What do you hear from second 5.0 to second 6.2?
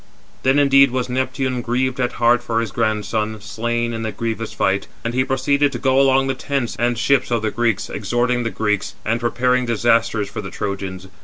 and he proceeded to go